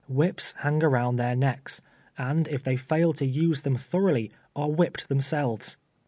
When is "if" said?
2.47-2.63